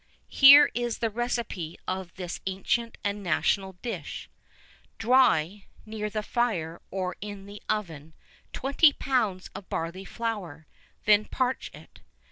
[0.33, 4.31] Here is the recipe of this ancient and national dish:
[4.97, 8.15] Dry, near the fire or in the oven,
[8.51, 10.65] twenty pounds of barley flour,
[11.05, 11.99] then parch it.